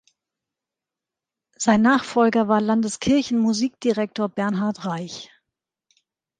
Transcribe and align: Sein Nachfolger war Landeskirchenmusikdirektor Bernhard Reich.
Sein 1.57 1.83
Nachfolger 1.83 2.47
war 2.47 2.59
Landeskirchenmusikdirektor 2.59 4.29
Bernhard 4.29 4.83
Reich. 4.85 5.29